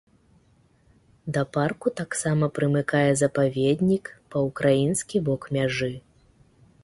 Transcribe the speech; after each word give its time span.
Да 1.35 1.41
парку 1.57 1.87
таксама 2.01 2.45
прымыкае 2.55 3.11
запаведнік 3.23 4.05
па 4.37 4.43
ўкраінскі 4.49 5.17
бок 5.27 5.41
мяжы. 5.59 5.93